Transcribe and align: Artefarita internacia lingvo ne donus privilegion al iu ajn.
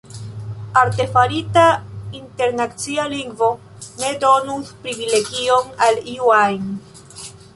Artefarita 0.83 1.65
internacia 2.19 3.05
lingvo 3.11 3.51
ne 3.99 4.09
donus 4.25 4.73
privilegion 4.87 5.71
al 5.89 6.01
iu 6.17 6.33
ajn. 6.41 6.65